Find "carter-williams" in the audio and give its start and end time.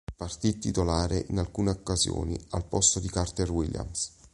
3.07-4.13